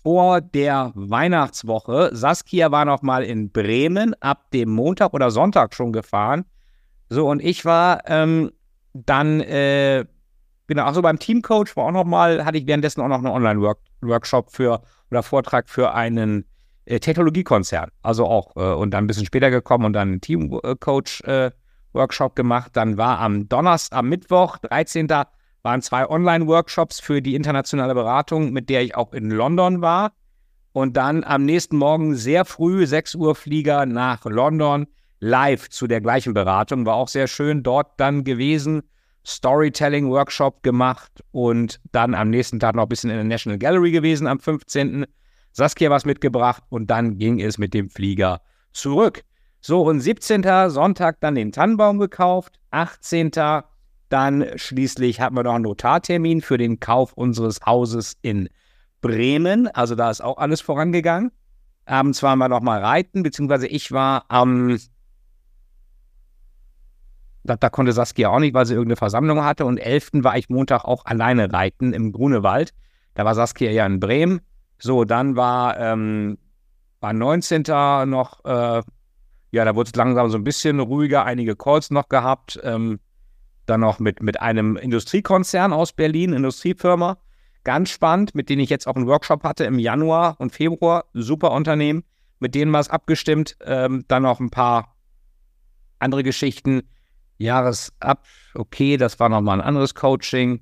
vor 0.02 0.40
der 0.40 0.92
Weihnachtswoche. 0.94 2.10
Saskia 2.12 2.70
war 2.70 2.84
noch 2.84 3.02
mal 3.02 3.22
in 3.22 3.50
Bremen, 3.50 4.14
ab 4.20 4.50
dem 4.52 4.70
Montag 4.70 5.12
oder 5.12 5.30
Sonntag 5.30 5.74
schon 5.74 5.92
gefahren. 5.92 6.44
So, 7.10 7.28
und 7.28 7.42
ich 7.42 7.64
war 7.64 8.02
ähm, 8.06 8.50
dann, 8.94 9.40
äh, 9.40 10.06
genau, 10.66 10.84
also 10.84 11.02
beim 11.02 11.18
Teamcoach 11.18 11.76
war 11.76 11.86
auch 11.86 11.92
noch 11.92 12.04
mal, 12.04 12.44
hatte 12.44 12.58
ich 12.58 12.66
währenddessen 12.66 13.00
auch 13.00 13.08
noch 13.08 13.18
einen 13.18 13.26
Online-Workshop 13.26 14.50
für 14.50 14.82
oder 15.10 15.22
Vortrag 15.22 15.68
für 15.68 15.94
einen 15.94 16.44
Technologiekonzern. 16.96 17.90
Also 18.02 18.26
auch, 18.26 18.56
äh, 18.56 18.74
und 18.74 18.92
dann 18.92 19.04
ein 19.04 19.06
bisschen 19.06 19.26
später 19.26 19.50
gekommen 19.50 19.84
und 19.84 19.92
dann 19.92 20.08
einen 20.08 20.20
Teamcoach-Workshop 20.20 22.32
äh, 22.32 22.34
gemacht. 22.34 22.70
Dann 22.74 22.96
war 22.96 23.20
am 23.20 23.48
Donnerstag, 23.48 23.98
am 23.98 24.08
Mittwoch, 24.08 24.58
13. 24.58 25.08
waren 25.62 25.82
zwei 25.82 26.08
Online-Workshops 26.08 27.00
für 27.00 27.20
die 27.20 27.34
internationale 27.34 27.94
Beratung, 27.94 28.52
mit 28.52 28.70
der 28.70 28.82
ich 28.82 28.96
auch 28.96 29.12
in 29.12 29.30
London 29.30 29.82
war. 29.82 30.12
Und 30.72 30.96
dann 30.96 31.24
am 31.24 31.44
nächsten 31.44 31.76
Morgen 31.76 32.14
sehr 32.14 32.44
früh, 32.44 32.86
6 32.86 33.16
Uhr 33.16 33.34
Flieger 33.34 33.86
nach 33.86 34.24
London, 34.24 34.86
live 35.20 35.68
zu 35.70 35.86
der 35.86 36.00
gleichen 36.00 36.34
Beratung. 36.34 36.86
War 36.86 36.94
auch 36.94 37.08
sehr 37.08 37.26
schön 37.26 37.62
dort 37.62 37.98
dann 37.98 38.24
gewesen. 38.24 38.82
Storytelling-Workshop 39.26 40.62
gemacht 40.62 41.22
und 41.32 41.80
dann 41.92 42.14
am 42.14 42.30
nächsten 42.30 42.60
Tag 42.60 42.74
noch 42.74 42.84
ein 42.84 42.88
bisschen 42.88 43.10
in 43.10 43.16
der 43.16 43.24
National 43.24 43.58
Gallery 43.58 43.90
gewesen 43.90 44.26
am 44.26 44.40
15. 44.40 45.06
Saskia 45.52 45.90
was 45.90 46.04
mitgebracht 46.04 46.62
und 46.68 46.88
dann 46.90 47.18
ging 47.18 47.40
es 47.40 47.58
mit 47.58 47.74
dem 47.74 47.90
Flieger 47.90 48.40
zurück. 48.72 49.24
So, 49.60 49.82
und 49.82 50.00
17. 50.00 50.44
Sonntag 50.70 51.20
dann 51.20 51.34
den 51.34 51.52
Tannenbaum 51.52 51.98
gekauft. 51.98 52.58
18. 52.70 53.32
Dann 54.08 54.46
schließlich 54.56 55.20
hatten 55.20 55.36
wir 55.36 55.42
noch 55.42 55.54
einen 55.54 55.64
Notartermin 55.64 56.40
für 56.40 56.58
den 56.58 56.80
Kauf 56.80 57.12
unseres 57.12 57.60
Hauses 57.66 58.16
in 58.22 58.48
Bremen. 59.00 59.68
Also 59.68 59.94
da 59.94 60.10
ist 60.10 60.20
auch 60.22 60.38
alles 60.38 60.60
vorangegangen. 60.60 61.32
Abends 61.84 62.22
waren 62.22 62.38
wir 62.38 62.48
noch 62.48 62.60
mal 62.60 62.82
reiten, 62.82 63.22
beziehungsweise 63.22 63.66
ich 63.66 63.92
war 63.92 64.24
am, 64.28 64.78
da, 67.44 67.56
da, 67.56 67.70
konnte 67.70 67.92
Saskia 67.92 68.28
auch 68.28 68.40
nicht, 68.40 68.54
weil 68.54 68.66
sie 68.66 68.74
irgendeine 68.74 68.96
Versammlung 68.96 69.42
hatte. 69.42 69.64
Und 69.64 69.78
11. 69.78 70.10
war 70.22 70.36
ich 70.36 70.48
Montag 70.48 70.84
auch 70.84 71.04
alleine 71.06 71.52
reiten 71.52 71.92
im 71.92 72.12
Grunewald. 72.12 72.74
Da 73.14 73.24
war 73.24 73.34
Saskia 73.34 73.70
ja 73.70 73.86
in 73.86 74.00
Bremen. 74.00 74.40
So, 74.78 75.04
dann 75.04 75.36
war, 75.36 75.78
ähm, 75.78 76.38
war 77.00 77.12
19. 77.12 77.62
noch, 78.08 78.44
äh, 78.44 78.82
ja, 79.50 79.64
da 79.64 79.74
wurde 79.74 79.88
es 79.88 79.96
langsam 79.96 80.30
so 80.30 80.38
ein 80.38 80.44
bisschen 80.44 80.78
ruhiger, 80.80 81.24
einige 81.24 81.56
Calls 81.56 81.90
noch 81.90 82.08
gehabt. 82.08 82.60
Ähm, 82.62 83.00
dann 83.66 83.80
noch 83.80 83.98
mit, 83.98 84.22
mit 84.22 84.40
einem 84.40 84.76
Industriekonzern 84.76 85.72
aus 85.72 85.92
Berlin, 85.92 86.32
Industriefirma. 86.32 87.18
Ganz 87.64 87.90
spannend, 87.90 88.34
mit 88.34 88.48
denen 88.48 88.62
ich 88.62 88.70
jetzt 88.70 88.86
auch 88.86 88.96
einen 88.96 89.06
Workshop 89.06 89.44
hatte 89.44 89.64
im 89.64 89.78
Januar 89.78 90.36
und 90.38 90.52
Februar. 90.52 91.04
Super 91.12 91.52
Unternehmen, 91.52 92.04
mit 92.38 92.54
denen 92.54 92.72
war 92.72 92.80
es 92.80 92.88
abgestimmt. 92.88 93.56
Ähm, 93.64 94.04
dann 94.08 94.22
noch 94.22 94.40
ein 94.40 94.50
paar 94.50 94.96
andere 95.98 96.22
Geschichten. 96.22 96.82
Jahresab, 97.36 98.24
okay, 98.54 98.96
das 98.96 99.20
war 99.20 99.28
nochmal 99.28 99.60
ein 99.60 99.66
anderes 99.66 99.94
Coaching. 99.94 100.60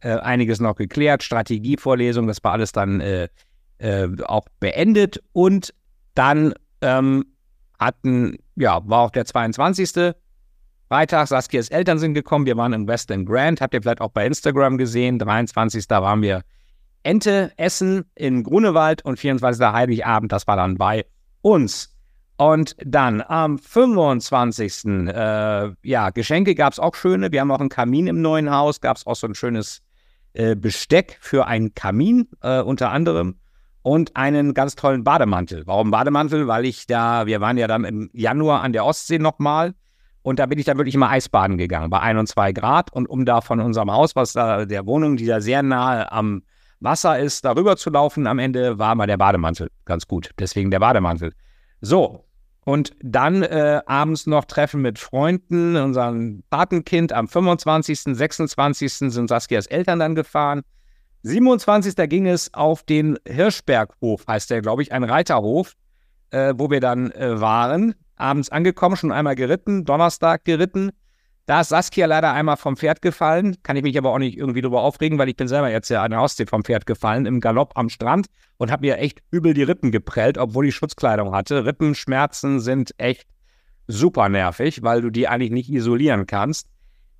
Äh, 0.00 0.18
einiges 0.18 0.60
noch 0.60 0.74
geklärt, 0.74 1.22
Strategievorlesung, 1.22 2.26
das 2.26 2.42
war 2.42 2.52
alles 2.52 2.72
dann 2.72 3.00
äh, 3.00 3.28
äh, 3.82 4.08
auch 4.24 4.46
beendet 4.60 5.22
und 5.32 5.74
dann 6.14 6.54
ähm, 6.80 7.24
hatten, 7.78 8.36
ja, 8.56 8.80
war 8.84 9.00
auch 9.00 9.10
der 9.10 9.24
22. 9.24 10.14
Freitag, 10.88 11.26
Saskias 11.28 11.68
Eltern 11.68 11.98
sind 11.98 12.14
gekommen, 12.14 12.46
wir 12.46 12.56
waren 12.56 12.72
in 12.72 12.86
West 12.86 13.10
End 13.10 13.26
Grand, 13.26 13.60
habt 13.60 13.74
ihr 13.74 13.82
vielleicht 13.82 14.00
auch 14.00 14.10
bei 14.10 14.26
Instagram 14.26 14.78
gesehen, 14.78 15.18
23. 15.18 15.88
waren 15.90 16.22
wir 16.22 16.42
Ente 17.02 17.50
essen 17.56 18.04
in 18.14 18.44
Grunewald 18.44 19.04
und 19.04 19.18
24. 19.18 19.66
Heiligabend, 19.66 20.30
das 20.30 20.46
war 20.46 20.56
dann 20.56 20.76
bei 20.76 21.04
uns. 21.40 21.88
Und 22.36 22.76
dann 22.84 23.20
am 23.20 23.58
25. 23.58 24.84
Äh, 25.08 25.70
ja, 25.82 26.10
Geschenke 26.10 26.54
gab 26.54 26.72
es 26.72 26.78
auch 26.78 26.94
schöne. 26.94 27.32
Wir 27.32 27.40
haben 27.40 27.50
auch 27.50 27.60
einen 27.60 27.68
Kamin 27.68 28.06
im 28.06 28.20
neuen 28.20 28.50
Haus, 28.50 28.80
gab 28.80 28.96
es 28.96 29.06
auch 29.06 29.16
so 29.16 29.26
ein 29.26 29.34
schönes 29.34 29.82
äh, 30.34 30.54
Besteck 30.54 31.18
für 31.20 31.46
einen 31.46 31.74
Kamin 31.74 32.28
äh, 32.42 32.60
unter 32.60 32.90
anderem 32.90 33.36
und 33.82 34.16
einen 34.16 34.54
ganz 34.54 34.74
tollen 34.76 35.04
Bademantel. 35.04 35.66
Warum 35.66 35.90
Bademantel? 35.90 36.46
Weil 36.46 36.64
ich 36.64 36.86
da, 36.86 37.26
wir 37.26 37.40
waren 37.40 37.58
ja 37.58 37.66
dann 37.66 37.84
im 37.84 38.10
Januar 38.12 38.62
an 38.62 38.72
der 38.72 38.84
Ostsee 38.84 39.18
nochmal 39.18 39.74
und 40.22 40.38
da 40.38 40.46
bin 40.46 40.58
ich 40.58 40.64
dann 40.64 40.78
wirklich 40.78 40.94
immer 40.94 41.10
Eisbaden 41.10 41.58
gegangen 41.58 41.90
bei 41.90 42.00
1 42.00 42.18
und 42.18 42.26
2 42.28 42.52
Grad 42.52 42.92
und 42.92 43.06
um 43.06 43.24
da 43.24 43.40
von 43.40 43.60
unserem 43.60 43.90
Haus, 43.90 44.14
was 44.16 44.32
da 44.32 44.64
der 44.64 44.86
Wohnung, 44.86 45.16
die 45.16 45.26
da 45.26 45.40
sehr 45.40 45.62
nahe 45.62 46.10
am 46.10 46.42
Wasser 46.80 47.18
ist, 47.18 47.44
darüber 47.44 47.76
zu 47.76 47.90
laufen, 47.90 48.26
am 48.26 48.38
Ende 48.38 48.78
war 48.78 48.94
mal 48.94 49.06
der 49.06 49.16
Bademantel 49.16 49.68
ganz 49.84 50.06
gut. 50.06 50.30
Deswegen 50.38 50.70
der 50.70 50.80
Bademantel. 50.80 51.32
So, 51.80 52.24
und 52.64 52.92
dann 53.02 53.42
äh, 53.42 53.80
abends 53.86 54.26
noch 54.26 54.44
Treffen 54.44 54.82
mit 54.82 54.98
Freunden, 54.98 55.76
unserem 55.76 56.44
Patenkind 56.50 57.12
am 57.12 57.28
25., 57.28 58.16
26. 58.16 58.92
sind 58.92 59.28
Saskias 59.28 59.66
Eltern 59.66 59.98
dann 59.98 60.14
gefahren. 60.14 60.62
27. 61.22 61.94
ging 62.08 62.26
es 62.26 62.52
auf 62.52 62.82
den 62.82 63.18
Hirschberghof, 63.26 64.26
heißt 64.26 64.50
der, 64.50 64.60
glaube 64.60 64.82
ich, 64.82 64.92
ein 64.92 65.04
Reiterhof, 65.04 65.74
äh, 66.30 66.54
wo 66.56 66.70
wir 66.70 66.80
dann 66.80 67.10
äh, 67.12 67.40
waren. 67.40 67.94
Abends 68.16 68.50
angekommen, 68.50 68.96
schon 68.96 69.12
einmal 69.12 69.36
geritten, 69.36 69.84
Donnerstag 69.84 70.44
geritten. 70.44 70.90
Da 71.46 71.60
ist 71.60 71.70
Saskia 71.70 72.06
leider 72.06 72.32
einmal 72.32 72.56
vom 72.56 72.76
Pferd 72.76 73.02
gefallen. 73.02 73.56
Kann 73.62 73.76
ich 73.76 73.82
mich 73.82 73.98
aber 73.98 74.12
auch 74.12 74.18
nicht 74.18 74.36
irgendwie 74.36 74.60
darüber 74.60 74.82
aufregen, 74.82 75.18
weil 75.18 75.28
ich 75.28 75.36
bin 75.36 75.48
selber 75.48 75.70
jetzt 75.70 75.88
ja 75.88 76.02
an 76.02 76.12
der 76.12 76.22
Ostsee 76.22 76.46
vom 76.46 76.64
Pferd 76.64 76.86
gefallen, 76.86 77.26
im 77.26 77.40
Galopp 77.40 77.72
am 77.76 77.88
Strand 77.88 78.26
und 78.58 78.70
habe 78.70 78.86
mir 78.86 78.98
echt 78.98 79.20
übel 79.30 79.54
die 79.54 79.64
Rippen 79.64 79.90
geprellt, 79.90 80.38
obwohl 80.38 80.66
ich 80.68 80.74
Schutzkleidung 80.74 81.34
hatte. 81.34 81.64
Rippenschmerzen 81.64 82.60
sind 82.60 82.94
echt 82.98 83.26
super 83.88 84.28
nervig, 84.28 84.82
weil 84.82 85.02
du 85.02 85.10
die 85.10 85.26
eigentlich 85.26 85.50
nicht 85.50 85.70
isolieren 85.70 86.26
kannst. 86.26 86.68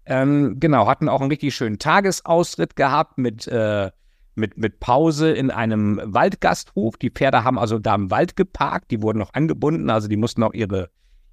Ähm, 0.04 0.56
genau, 0.58 0.86
hatten 0.86 1.08
auch 1.08 1.20
einen 1.20 1.30
richtig 1.30 1.54
schönen 1.54 1.78
Tagesaustritt 1.78 2.76
gehabt 2.76 3.18
mit, 3.18 3.46
äh, 3.46 3.90
mit, 4.34 4.56
mit 4.56 4.80
Pause 4.80 5.30
in 5.30 5.50
einem 5.50 6.00
Waldgasthof. 6.04 6.96
Die 6.96 7.10
Pferde 7.10 7.44
haben 7.44 7.58
also 7.58 7.78
da 7.78 7.94
im 7.94 8.10
Wald 8.10 8.36
geparkt, 8.36 8.90
die 8.90 9.02
wurden 9.02 9.18
noch 9.18 9.34
angebunden, 9.34 9.90
also 9.90 10.08
die 10.08 10.16
mussten 10.16 10.42
auch 10.42 10.54
ihre, 10.54 10.90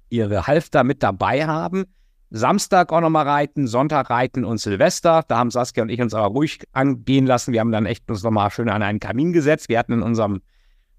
ihre 0.08 0.46
Halfter 0.46 0.84
mit 0.84 1.02
dabei 1.02 1.46
haben. 1.46 1.86
Samstag 2.30 2.92
auch 2.92 3.00
nochmal 3.00 3.28
reiten, 3.28 3.66
Sonntag 3.66 4.08
reiten 4.08 4.44
und 4.44 4.58
Silvester. 4.58 5.24
Da 5.26 5.38
haben 5.38 5.50
Saskia 5.50 5.82
und 5.82 5.88
ich 5.88 6.00
uns 6.00 6.14
aber 6.14 6.32
ruhig 6.32 6.60
angehen 6.72 7.26
lassen. 7.26 7.52
Wir 7.52 7.58
haben 7.58 7.72
dann 7.72 7.86
echt 7.86 8.08
uns 8.08 8.22
nochmal 8.22 8.52
schön 8.52 8.68
an 8.68 8.82
einen 8.82 9.00
Kamin 9.00 9.32
gesetzt. 9.32 9.68
Wir 9.68 9.80
hatten 9.80 9.94
in 9.94 10.02
unserem 10.02 10.40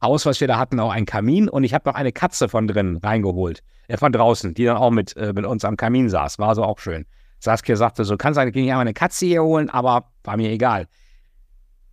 Haus, 0.01 0.25
was 0.25 0.41
wir 0.41 0.47
da 0.47 0.57
hatten, 0.57 0.79
auch 0.81 0.91
einen 0.91 1.05
Kamin 1.05 1.47
und 1.47 1.63
ich 1.63 1.73
habe 1.73 1.87
noch 1.89 1.95
eine 1.95 2.11
Katze 2.11 2.49
von 2.49 2.67
drin 2.67 2.97
reingeholt, 2.97 3.61
äh, 3.87 3.95
von 3.97 4.11
draußen, 4.11 4.53
die 4.53 4.65
dann 4.65 4.75
auch 4.75 4.91
mit, 4.91 5.15
äh, 5.15 5.31
mit 5.33 5.45
uns 5.45 5.63
am 5.63 5.77
Kamin 5.77 6.09
saß. 6.09 6.37
War 6.39 6.53
so 6.55 6.63
auch 6.63 6.79
schön. 6.79 7.05
Saskia 7.41 7.75
sagte 7.75 8.05
so, 8.05 8.17
kannst 8.17 8.37
du 8.37 8.41
eigentlich 8.41 8.69
einmal 8.69 8.81
eine 8.81 8.93
Katze 8.93 9.25
hier 9.25 9.43
holen, 9.43 9.69
aber 9.69 10.11
war 10.23 10.37
mir 10.37 10.51
egal. 10.51 10.87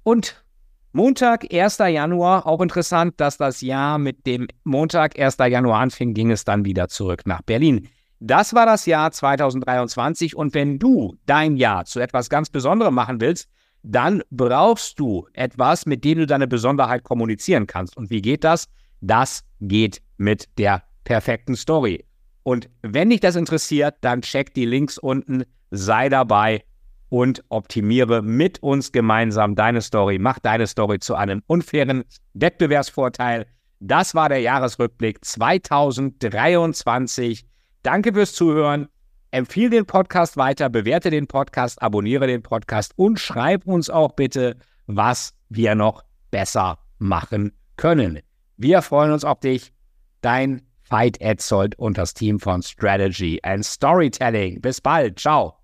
Und 0.03 0.45
Montag, 0.93 1.53
1. 1.53 1.79
Januar, 1.79 2.47
auch 2.47 2.61
interessant, 2.61 3.15
dass 3.19 3.37
das 3.37 3.61
Jahr 3.61 3.99
mit 3.99 4.27
dem 4.27 4.47
Montag, 4.65 5.19
1. 5.19 5.37
Januar 5.39 5.81
anfing, 5.81 6.15
ging 6.15 6.31
es 6.31 6.45
dann 6.45 6.65
wieder 6.65 6.89
zurück 6.89 7.23
nach 7.25 7.43
Berlin. 7.43 7.89
Das 8.21 8.53
war 8.53 8.67
das 8.67 8.85
Jahr 8.85 9.11
2023 9.11 10.35
und 10.35 10.55
wenn 10.55 10.79
du 10.79 11.17
dein 11.27 11.57
Jahr 11.57 11.85
zu 11.85 12.01
etwas 12.01 12.29
ganz 12.29 12.51
Besonderem 12.51 12.95
machen 12.95 13.21
willst, 13.21 13.49
dann 13.83 14.23
brauchst 14.31 14.99
du 14.99 15.27
etwas, 15.35 15.87
mit 15.87 16.05
dem 16.05 16.19
du 16.19 16.27
deine 16.27 16.49
Besonderheit 16.49 17.05
kommunizieren 17.05 17.67
kannst. 17.67 17.97
Und 17.97 18.11
wie 18.11 18.21
geht 18.21 18.45
das? 18.45 18.67
Das 19.01 19.45
geht 19.61 20.03
mit 20.17 20.49
der 20.59 20.83
perfekten 21.05 21.55
Story. 21.55 22.05
Und 22.49 22.71
wenn 22.81 23.11
dich 23.11 23.21
das 23.21 23.37
interessiert, 23.37 23.97
dann 24.01 24.23
check 24.23 24.55
die 24.55 24.65
Links 24.65 24.97
unten, 24.97 25.45
sei 25.71 26.09
dabei 26.09 26.65
und 27.11 27.45
optimiere 27.51 28.23
mit 28.23 28.63
uns 28.63 28.91
gemeinsam 28.91 29.55
deine 29.55 29.83
Story. 29.83 30.19
Mach 30.19 30.39
deine 30.39 30.67
Story 30.67 30.99
zu 30.99 31.15
einem 31.15 31.43
unfairen 31.47 32.05
Wettbewerbsvorteil. 32.33 33.45
Das 33.81 34.15
war 34.15 34.31
der 34.31 34.41
Jahresrückblick 34.41 35.23
2023. 35.23 37.45
Danke 37.83 38.15
fürs 38.15 38.33
Zuhören. 38.33 38.89
Empfehle 39.31 39.69
den 39.69 39.85
Podcast 39.85 40.39
weiter, 40.39 40.71
bewerte 40.71 41.11
den 41.11 41.27
Podcast, 41.27 41.83
abonniere 41.83 42.29
den 42.29 42.43
Podcast 42.43 42.95
und 42.97 43.21
schreib 43.21 43.67
uns 43.67 43.91
auch 43.91 44.13
bitte, 44.13 44.57
was 44.87 45.35
wir 45.51 45.75
noch 45.75 46.03
besser 46.31 46.79
machen 46.97 47.53
können. 47.77 48.21
Wir 48.57 48.81
freuen 48.81 49.13
uns 49.13 49.25
auf 49.25 49.41
dich. 49.41 49.75
Dein 50.23 50.63
Veit 50.91 51.21
Etzold 51.21 51.79
und 51.79 51.99
das 51.99 52.15
Team 52.15 52.41
von 52.41 52.63
Strategy 52.63 53.41
and 53.43 53.65
Storytelling. 53.65 54.61
Bis 54.61 54.81
bald. 54.81 55.19
Ciao. 55.19 55.58